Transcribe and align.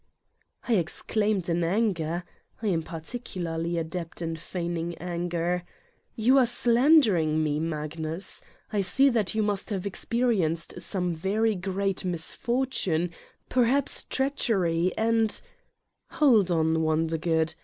I 0.67 0.77
exclaimed 0.77 1.47
in 1.47 1.63
anger 1.63 2.23
(I 2.59 2.69
am 2.69 2.81
particularly 2.81 3.77
adept 3.77 4.19
in 4.19 4.35
feigning 4.35 4.97
anger): 4.97 5.63
"You 6.15 6.39
are 6.39 6.47
slandering 6.47 7.43
me, 7.43 7.59
Magnus! 7.59 8.41
I 8.73 8.81
see 8.81 9.09
that 9.09 9.35
you 9.35 9.43
must 9.43 9.69
have 9.69 9.85
experienced 9.85 10.81
some 10.81 11.13
very 11.13 11.53
great 11.53 12.03
mis 12.03 12.33
fortune, 12.33 13.11
perhaps 13.47 14.01
treachery 14.05 14.91
and" 14.97 15.39
"Hold 16.17 16.49
on, 16.49 16.79
Wondergood! 16.81 17.53